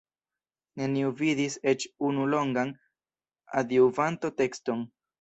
Neniu 0.81 1.11
vidis 1.19 1.59
eĉ 1.73 1.87
unu 2.09 2.27
longan 2.33 2.75
Adjuvanto-tekston. 3.63 4.87